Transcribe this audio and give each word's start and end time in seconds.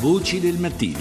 Voci 0.00 0.38
del 0.38 0.58
mattino. 0.58 0.98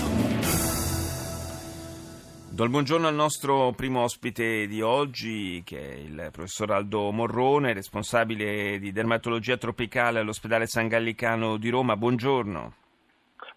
Do 2.49 2.63
il 2.63 2.69
buongiorno 2.71 3.07
al 3.07 3.13
nostro 3.13 3.71
primo 3.73 4.01
ospite 4.01 4.65
di 4.65 4.81
oggi, 4.81 5.61
che 5.63 5.79
è 5.79 5.95
il 5.97 6.29
professor 6.31 6.71
Aldo 6.71 7.11
Morrone, 7.11 7.73
responsabile 7.73 8.79
di 8.79 8.91
dermatologia 8.91 9.55
tropicale 9.57 10.17
all'ospedale 10.17 10.65
San 10.65 10.87
Gallicano 10.87 11.57
di 11.57 11.69
Roma. 11.69 11.95
Buongiorno. 11.95 12.73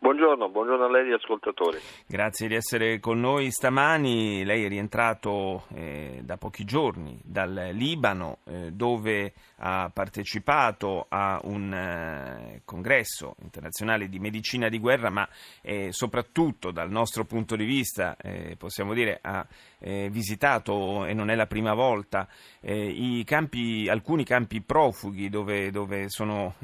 Buongiorno, 0.03 0.49
buongiorno 0.49 0.87
a 0.87 0.91
lei 0.91 1.11
e 1.11 1.13
ascoltatori. 1.13 1.77
Grazie 2.07 2.49
di 2.49 2.55
essere 2.55 2.99
con 3.01 3.21
noi 3.21 3.51
stamani. 3.51 4.47
Lei 4.47 4.65
è 4.65 4.69
rientrato 4.69 5.65
eh, 5.75 6.21
da 6.25 6.39
pochi 6.39 6.65
giorni 6.65 7.21
dal 7.23 7.69
Libano, 7.75 8.39
eh, 8.45 8.71
dove 8.73 9.35
ha 9.59 9.91
partecipato 9.93 11.05
a 11.07 11.39
un 11.45 11.71
eh, 11.75 12.63
congresso 12.65 13.35
internazionale 13.43 14.09
di 14.09 14.19
medicina 14.19 14.71
di 14.71 14.79
guerra, 14.79 15.11
ma 15.11 15.29
eh, 15.61 15.93
soprattutto 15.93 16.71
dal 16.71 16.91
nostro 16.91 17.27
punto 17.27 17.55
di 17.55 17.67
vista, 17.67 18.17
eh, 18.17 18.57
possiamo 18.57 18.95
dire, 18.95 19.19
ha 19.21 19.47
eh, 19.81 20.09
visitato, 20.11 21.05
e 21.05 21.13
non 21.13 21.29
è 21.29 21.35
la 21.35 21.47
prima 21.47 21.75
volta, 21.75 22.27
i 22.63 23.23
campi, 23.25 23.87
alcuni 23.89 24.25
campi 24.25 24.63
profughi 24.63 25.29
dove, 25.29 25.71
dove 25.71 26.09
sono 26.09 26.55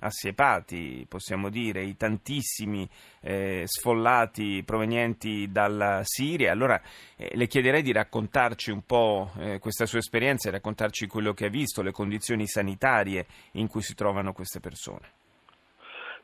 assiepati, 0.00 1.04
possiamo 1.08 1.48
dire, 1.48 1.82
i 1.82 1.96
tantissimi 1.96 2.71
tantissimi 2.72 2.88
eh, 3.20 3.62
sfollati 3.66 4.62
provenienti 4.64 5.50
dalla 5.50 6.00
Siria. 6.04 6.52
Allora 6.52 6.80
eh, 7.16 7.30
le 7.34 7.46
chiederei 7.46 7.82
di 7.82 7.92
raccontarci 7.92 8.70
un 8.70 8.84
po' 8.84 9.30
eh, 9.38 9.58
questa 9.58 9.86
sua 9.86 9.98
esperienza 9.98 10.48
e 10.48 10.52
raccontarci 10.52 11.06
quello 11.06 11.34
che 11.34 11.46
ha 11.46 11.50
visto, 11.50 11.82
le 11.82 11.92
condizioni 11.92 12.46
sanitarie 12.46 13.26
in 13.52 13.68
cui 13.68 13.82
si 13.82 13.94
trovano 13.94 14.32
queste 14.32 14.60
persone. 14.60 15.20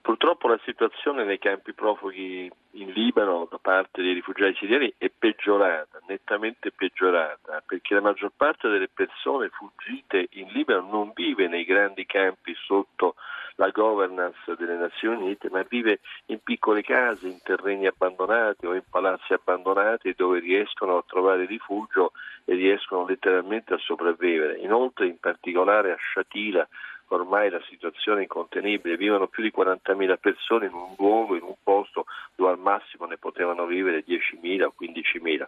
Purtroppo 0.01 0.49
la 0.49 0.59
situazione 0.65 1.25
nei 1.25 1.39
campi 1.39 1.75
profughi 1.75 2.51
in 2.73 2.91
Libano 2.93 3.47
da 3.51 3.59
parte 3.59 4.01
dei 4.01 4.15
rifugiati 4.15 4.55
siriani 4.55 4.95
è 4.97 5.11
peggiorata, 5.11 6.01
nettamente 6.07 6.71
peggiorata, 6.71 7.63
perché 7.67 7.95
la 7.95 8.01
maggior 8.01 8.33
parte 8.35 8.69
delle 8.69 8.89
persone 8.89 9.51
fuggite 9.51 10.29
in 10.31 10.49
Libano 10.49 10.89
non 10.89 11.13
vive 11.15 11.47
nei 11.49 11.65
grandi 11.65 12.07
campi 12.07 12.55
sotto 12.65 13.17
la 13.59 13.71
governance 13.71 14.55
delle 14.57 14.77
Nazioni 14.77 15.23
Unite, 15.23 15.51
ma 15.51 15.65
vive 15.69 15.99
in 16.27 16.41
piccole 16.43 16.83
case, 16.83 17.27
in 17.27 17.41
terreni 17.43 17.87
abbandonati 17.87 18.67
o 18.67 18.75
in 18.75 18.85
palazzi 18.89 19.33
abbandonati 19.33 20.15
dove 20.17 20.39
riescono 20.39 20.97
a 20.97 21.05
trovare 21.05 21.45
rifugio 21.45 22.13
e 22.45 22.55
riescono 22.55 23.05
letteralmente 23.05 23.75
a 23.75 23.79
sopravvivere. 23.79 24.59
Inoltre, 24.59 25.07
in 25.07 25.19
particolare 25.19 25.91
a 25.91 25.97
Shatila, 25.99 26.67
ormai 27.09 27.51
la 27.51 27.61
situazione 27.69 28.21
è 28.21 28.23
incontenibile, 28.23 28.97
vivono 28.97 29.27
più 29.27 29.43
di 29.43 29.53
40.000 29.55 30.17
persone 30.21 30.67
in 30.67 30.75
un 30.75 30.95
luogo, 30.97 31.35
in 31.35 31.43
un 31.43 31.57
posto 31.63 32.05
dove 32.37 32.51
al 32.51 32.59
massimo 32.59 33.07
ne 33.07 33.17
potevano 33.17 33.67
vivere 33.67 34.05
10.000 34.07 34.63
o 34.63 34.75
15.000. 34.81 35.47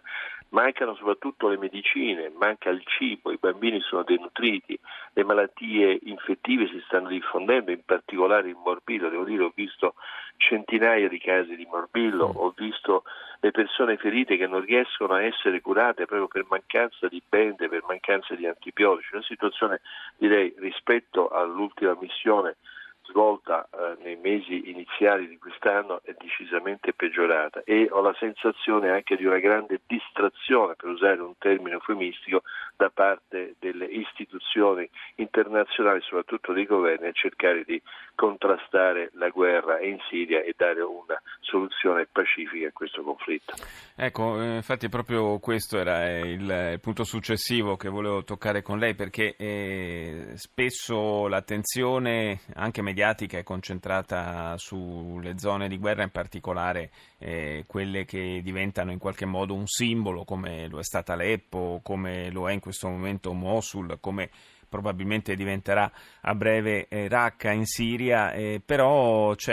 Mancano 0.49 0.95
soprattutto 0.95 1.47
le 1.47 1.57
medicine, 1.57 2.31
manca 2.35 2.69
il 2.69 2.83
cibo, 2.85 3.31
i 3.31 3.37
bambini 3.39 3.79
sono 3.81 4.03
denutriti, 4.03 4.77
le 5.13 5.23
malattie 5.23 5.99
infettive 6.03 6.67
si 6.67 6.81
stanno 6.85 7.09
diffondendo, 7.09 7.71
in 7.71 7.83
particolare 7.83 8.49
il 8.49 8.57
morbillo, 8.63 9.09
devo 9.09 9.23
dire 9.23 9.43
ho 9.43 9.51
visto 9.53 9.95
centinaia 10.37 11.07
di 11.07 11.19
casi 11.19 11.55
di 11.55 11.67
morbillo, 11.69 12.25
ho 12.25 12.53
visto 12.55 13.03
le 13.41 13.51
persone 13.51 13.97
ferite 13.97 14.37
che 14.37 14.47
non 14.47 14.61
riescono 14.61 15.13
a 15.13 15.23
essere 15.23 15.61
curate 15.61 16.05
proprio 16.05 16.27
per 16.27 16.45
mancanza 16.49 17.07
di 17.07 17.21
bende, 17.27 17.67
per 17.67 17.83
mancanza 17.87 18.35
di 18.35 18.45
antibiotici, 18.47 19.13
una 19.13 19.23
situazione 19.23 19.81
direi 20.17 20.53
rispetto 20.57 21.27
all'ultima 21.29 21.97
missione 21.99 22.57
svolta 23.03 23.67
eh, 23.69 23.97
nei 24.03 24.15
mesi 24.15 24.69
iniziali 24.69 25.27
di 25.27 25.37
quest'anno 25.37 26.01
è 26.03 26.15
decisamente 26.17 26.93
peggiorata 26.93 27.61
e 27.63 27.87
ho 27.91 28.01
la 28.01 28.15
sensazione 28.17 28.89
anche 28.89 29.17
di 29.17 29.25
una 29.25 29.39
grande 29.39 29.81
distrazione, 29.85 30.75
per 30.75 30.89
usare 30.89 31.21
un 31.21 31.33
termine 31.37 31.73
eufemistico, 31.73 32.43
da 32.77 32.89
parte 32.89 33.55
delle 33.59 33.85
istituzioni 33.85 34.89
internazionali, 35.15 36.01
soprattutto 36.01 36.53
dei 36.53 36.65
governi, 36.65 37.07
a 37.07 37.11
cercare 37.11 37.63
di 37.63 37.81
contrastare 38.15 39.11
la 39.15 39.29
guerra 39.29 39.79
in 39.81 39.97
Siria 40.09 40.41
e 40.41 40.53
dare 40.55 40.81
una 40.81 41.21
soluzione 41.41 42.07
pacifica 42.11 42.67
a 42.67 42.71
questo 42.71 43.03
conflitto. 43.03 43.53
Ecco, 43.95 44.41
eh, 44.41 44.55
infatti 44.55 44.89
proprio 44.89 45.39
questo 45.39 45.77
era 45.77 46.07
eh, 46.07 46.31
il, 46.31 46.79
punto 46.81 47.03
successivo 47.03 47.75
che 47.75 47.89
volevo 47.89 48.23
toccare 48.23 48.61
con 48.61 48.79
lei 48.79 48.95
perché 48.95 49.35
eh, 49.37 50.31
spesso 50.35 51.27
l'attenzione 51.27 52.39
anche 52.55 52.81
mediatica 52.81 53.00
è 53.01 53.43
concentrata 53.43 54.57
sulle 54.57 55.37
zone 55.37 55.67
di 55.67 55.77
guerra, 55.77 56.03
in 56.03 56.11
particolare 56.11 56.91
eh, 57.17 57.65
quelle 57.67 58.05
che 58.05 58.41
diventano 58.43 58.91
in 58.91 58.99
qualche 58.99 59.25
modo 59.25 59.53
un 59.53 59.67
simbolo 59.67 60.23
come 60.23 60.67
lo 60.67 60.79
è 60.79 60.83
stata 60.83 61.13
Aleppo, 61.13 61.79
come 61.83 62.29
lo 62.29 62.49
è 62.49 62.53
in 62.53 62.59
questo 62.59 62.87
momento 62.87 63.33
Mosul, 63.33 63.97
come 63.99 64.29
probabilmente 64.71 65.35
diventerà 65.35 65.91
a 66.21 66.33
breve 66.33 66.87
eh, 66.87 67.09
Raqqa 67.09 67.51
in 67.51 67.65
Siria, 67.65 68.31
eh, 68.31 68.61
però 68.65 69.35
ci 69.35 69.51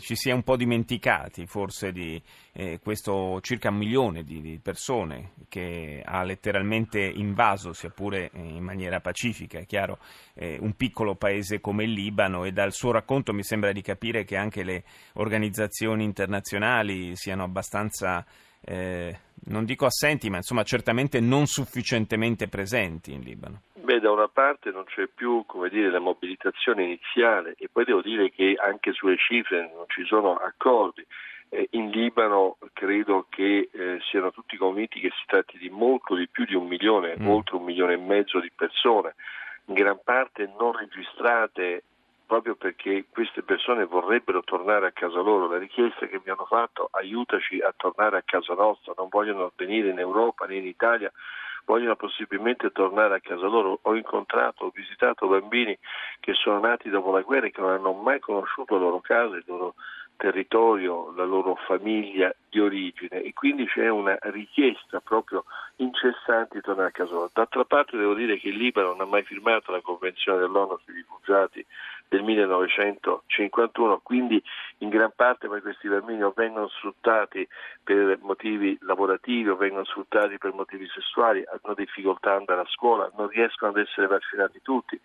si 0.00 0.30
è 0.30 0.32
un 0.32 0.42
po' 0.42 0.56
dimenticati 0.56 1.46
forse 1.46 1.92
di 1.92 2.20
eh, 2.52 2.80
questo 2.82 3.38
circa 3.42 3.68
un 3.68 3.76
milione 3.76 4.24
di, 4.24 4.40
di, 4.40 4.58
persone 4.58 5.32
che 5.48 6.02
ha 6.02 6.22
letteralmente 6.22 7.00
invaso, 7.00 7.74
sia 7.74 7.90
pure 7.90 8.30
in 8.32 8.64
maniera 8.64 9.00
pacifica, 9.00 9.58
è 9.58 9.66
chiaro, 9.66 9.98
eh, 10.32 10.56
un 10.58 10.72
piccolo 10.72 11.16
paese 11.16 11.60
come 11.60 11.84
il 11.84 11.92
Libano 11.92 12.44
e 12.46 12.52
dal 12.52 12.72
suo 12.72 12.92
racconto 12.92 13.34
mi 13.34 13.42
sembra 13.42 13.72
di 13.72 13.82
capire 13.82 14.24
che 14.24 14.36
anche 14.36 14.62
le 14.62 14.84
organizzazioni 15.14 16.02
internazionali 16.02 17.14
siano 17.14 17.44
abbastanza 17.44 18.24
eh, 18.62 19.18
non 19.44 19.64
dico 19.64 19.86
assenti, 19.86 20.28
ma 20.28 20.36
insomma 20.36 20.62
certamente 20.62 21.20
non 21.20 21.46
sufficientemente 21.46 22.48
presenti 22.48 23.12
in 23.12 23.20
Libano. 23.20 23.62
Beh, 23.90 23.98
da 23.98 24.12
una 24.12 24.28
parte 24.28 24.70
non 24.70 24.84
c'è 24.84 25.08
più 25.08 25.44
dire, 25.68 25.90
la 25.90 25.98
mobilitazione 25.98 26.84
iniziale 26.84 27.56
e 27.58 27.68
poi 27.68 27.84
devo 27.84 28.00
dire 28.00 28.30
che 28.30 28.54
anche 28.56 28.92
sulle 28.92 29.16
cifre 29.16 29.68
non 29.74 29.86
ci 29.88 30.04
sono 30.04 30.36
accordi. 30.36 31.04
Eh, 31.48 31.66
in 31.72 31.90
Libano 31.90 32.58
credo 32.72 33.26
che 33.28 33.68
eh, 33.72 33.98
siano 34.08 34.30
tutti 34.30 34.56
convinti 34.56 35.00
che 35.00 35.08
si 35.08 35.24
tratti 35.26 35.58
di 35.58 35.70
molto 35.70 36.14
di 36.14 36.28
più 36.28 36.44
di 36.44 36.54
un 36.54 36.68
milione, 36.68 37.16
mm. 37.18 37.26
oltre 37.26 37.56
un 37.56 37.64
milione 37.64 37.94
e 37.94 37.96
mezzo 37.96 38.38
di 38.38 38.52
persone, 38.54 39.16
in 39.64 39.74
gran 39.74 39.98
parte 40.04 40.48
non 40.56 40.70
registrate 40.70 41.82
proprio 42.24 42.54
perché 42.54 43.06
queste 43.10 43.42
persone 43.42 43.86
vorrebbero 43.86 44.44
tornare 44.44 44.86
a 44.86 44.92
casa 44.92 45.18
loro. 45.18 45.48
La 45.48 45.58
richiesta 45.58 46.06
che 46.06 46.20
mi 46.24 46.30
hanno 46.30 46.46
fatto 46.46 46.90
aiutaci 46.92 47.58
a 47.60 47.74
tornare 47.76 48.18
a 48.18 48.22
casa 48.24 48.54
nostra, 48.54 48.92
non 48.96 49.08
vogliono 49.08 49.50
venire 49.56 49.88
in 49.88 49.98
Europa 49.98 50.46
né 50.46 50.58
in 50.58 50.66
Italia, 50.66 51.10
vogliono 51.70 51.94
possibilmente 51.94 52.72
tornare 52.72 53.14
a 53.14 53.20
casa 53.20 53.46
loro. 53.46 53.78
Ho 53.82 53.94
incontrato, 53.94 54.64
ho 54.64 54.72
visitato 54.74 55.28
bambini 55.28 55.78
che 56.18 56.34
sono 56.34 56.58
nati 56.58 56.90
dopo 56.90 57.12
la 57.12 57.20
guerra 57.20 57.46
e 57.46 57.52
che 57.52 57.60
non 57.60 57.70
hanno 57.70 57.92
mai 57.92 58.18
conosciuto 58.18 58.74
la 58.74 58.80
loro 58.80 59.00
casa, 59.00 59.36
il 59.36 59.44
loro 59.46 59.74
territorio, 60.16 61.12
la 61.14 61.24
loro 61.24 61.54
famiglia 61.66 62.34
di 62.50 62.60
origine 62.60 63.22
e 63.22 63.32
quindi 63.32 63.66
c'è 63.66 63.88
una 63.88 64.18
richiesta 64.20 65.00
proprio 65.00 65.44
incessante 65.76 66.56
di 66.56 66.60
tornare 66.60 66.88
a 66.88 66.92
casa 66.92 67.12
loro. 67.12 67.30
D'altra 67.32 67.64
parte 67.64 67.96
devo 67.96 68.14
dire 68.14 68.38
che 68.38 68.48
il 68.48 68.56
Libano 68.56 68.88
non 68.88 69.00
ha 69.00 69.04
mai 69.06 69.22
firmato 69.22 69.72
la 69.72 69.80
Convenzione 69.80 70.40
dell'ONU 70.40 70.78
sui 70.84 70.94
rifugiati 70.94 71.64
del 72.08 72.22
1951, 72.24 74.00
quindi 74.02 74.42
in 74.78 74.88
gran 74.88 75.12
parte 75.14 75.46
poi 75.46 75.60
questi 75.60 75.88
bambini 75.88 76.22
o 76.24 76.32
vengono 76.34 76.68
sfruttati 76.68 77.46
per 77.84 78.18
motivi 78.22 78.76
lavorativi 78.82 79.48
o 79.48 79.56
vengono 79.56 79.84
sfruttati 79.84 80.36
per 80.36 80.52
motivi 80.52 80.88
sessuali, 80.88 81.44
hanno 81.46 81.74
difficoltà 81.74 82.32
ad 82.32 82.38
andare 82.40 82.62
a 82.62 82.66
scuola, 82.68 83.10
non 83.16 83.28
riescono 83.28 83.70
ad 83.70 83.78
essere 83.78 84.08
vaccinati 84.08 84.60
tutti 84.60 85.00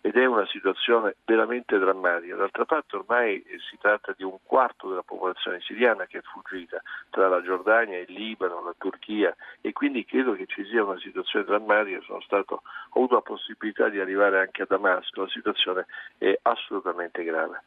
ed 0.00 0.16
è 0.16 0.24
una 0.24 0.46
situazione 0.46 1.16
veramente 1.24 1.78
drammatica. 1.78 2.36
D'altra 2.36 2.64
parte 2.64 2.96
ormai 2.96 3.44
si 3.68 3.76
tratta 3.78 4.14
di 4.16 4.24
un 4.24 4.38
quarto 4.42 4.88
della 4.88 5.02
popolazione 5.02 5.60
siriana 5.60 6.06
che 6.06 6.18
è 6.18 6.22
fuggita 6.22 6.82
tra 7.10 7.28
la 7.28 7.42
Giordania, 7.42 7.98
il 7.98 8.12
Libano, 8.12 8.62
la 8.62 8.74
Turchia 8.76 9.34
e 9.60 9.72
quindi 9.72 10.04
credo 10.04 10.32
che 10.32 10.46
ci 10.46 10.64
sia 10.64 10.84
una 10.84 10.98
situazione 10.98 11.44
drammatica. 11.44 12.00
Sono 12.02 12.20
stato, 12.20 12.54
ho 12.54 12.98
avuto 12.98 13.14
la 13.14 13.20
possibilità 13.20 13.88
di 13.88 14.00
arrivare 14.00 14.40
anche 14.40 14.62
a 14.62 14.66
Damasco, 14.68 15.22
la 15.22 15.28
situazione 15.28 15.86
è 16.18 16.38
assolutamente 16.42 17.22
grave. 17.22 17.62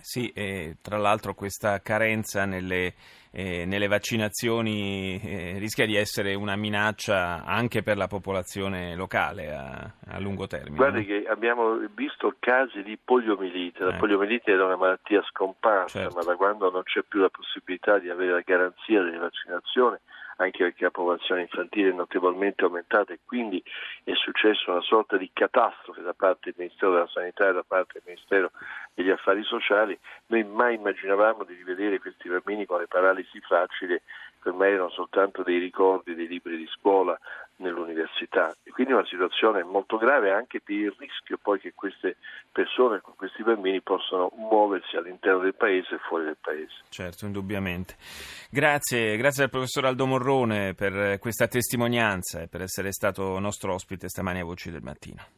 Sì, 0.00 0.30
e 0.34 0.76
tra 0.80 0.96
l'altro 0.96 1.34
questa 1.34 1.80
carenza 1.80 2.44
nelle, 2.44 2.94
eh, 3.30 3.64
nelle 3.66 3.88
vaccinazioni 3.88 5.20
eh, 5.20 5.58
rischia 5.58 5.86
di 5.86 5.96
essere 5.96 6.34
una 6.34 6.56
minaccia 6.56 7.44
anche 7.44 7.82
per 7.82 7.96
la 7.96 8.06
popolazione 8.06 8.94
locale 8.94 9.54
a, 9.54 9.92
a 10.06 10.18
lungo 10.18 10.46
termine. 10.46 10.76
Guardi 10.76 11.04
che 11.04 11.24
abbiamo 11.28 11.78
visto 11.94 12.36
casi 12.38 12.82
di 12.82 12.98
poliomielite, 13.02 13.84
la 13.84 13.96
eh. 13.96 13.98
poliomielite 13.98 14.52
era 14.52 14.64
una 14.64 14.76
malattia 14.76 15.22
scomparsa, 15.28 16.00
certo. 16.00 16.16
ma 16.16 16.24
da 16.24 16.36
quando 16.36 16.70
non 16.70 16.82
c'è 16.84 17.02
più 17.06 17.20
la 17.20 17.30
possibilità 17.30 17.98
di 17.98 18.08
avere 18.08 18.32
la 18.32 18.42
garanzia 18.44 19.02
delle 19.02 19.18
vaccinazioni 19.18 19.98
anche 20.40 20.58
perché 20.58 20.84
la 20.84 20.90
popolazione 20.90 21.42
infantile 21.42 21.90
è 21.90 21.92
notevolmente 21.92 22.64
aumentata 22.64 23.12
e 23.12 23.18
quindi 23.24 23.62
è 24.04 24.12
successa 24.14 24.70
una 24.70 24.82
sorta 24.82 25.16
di 25.16 25.30
catastrofe 25.32 26.02
da 26.02 26.14
parte 26.14 26.50
del 26.50 26.54
Ministero 26.58 26.92
della 26.92 27.08
Sanità 27.08 27.48
e 27.48 27.52
da 27.52 27.64
parte 27.66 27.94
del 27.94 28.02
Ministero 28.06 28.50
e 28.98 29.04
gli 29.04 29.10
affari 29.10 29.44
sociali, 29.44 29.96
noi 30.26 30.42
mai 30.42 30.74
immaginavamo 30.74 31.44
di 31.44 31.54
rivedere 31.54 32.00
questi 32.00 32.28
bambini 32.28 32.66
con 32.66 32.80
le 32.80 32.88
paralisi 32.88 33.40
facili, 33.40 33.96
per 34.42 34.52
me 34.52 34.70
erano 34.70 34.90
soltanto 34.90 35.44
dei 35.44 35.58
ricordi 35.58 36.16
dei 36.16 36.26
libri 36.26 36.56
di 36.56 36.66
scuola 36.66 37.16
nell'università 37.58 38.56
e 38.64 38.72
quindi 38.72 38.92
una 38.92 39.06
situazione 39.06 39.62
molto 39.62 39.98
grave 39.98 40.32
anche 40.32 40.60
per 40.60 40.74
il 40.74 40.94
rischio 40.98 41.38
poi 41.40 41.60
che 41.60 41.74
queste 41.76 42.16
persone 42.50 43.00
questi 43.00 43.44
bambini 43.44 43.80
possano 43.80 44.32
muoversi 44.34 44.96
all'interno 44.96 45.40
del 45.40 45.54
paese 45.54 45.94
e 45.94 45.98
fuori 45.98 46.24
del 46.24 46.36
paese. 46.40 46.74
Certo, 46.88 47.24
indubbiamente. 47.24 47.94
Grazie, 48.50 49.16
grazie 49.16 49.44
al 49.44 49.50
professor 49.50 49.84
Aldo 49.84 50.06
Morrone 50.06 50.74
per 50.74 51.20
questa 51.20 51.46
testimonianza 51.46 52.40
e 52.40 52.48
per 52.48 52.62
essere 52.62 52.90
stato 52.90 53.38
nostro 53.38 53.74
ospite 53.74 54.08
stamani 54.08 54.40
a 54.40 54.44
Voci 54.44 54.72
del 54.72 54.82
Mattino. 54.82 55.36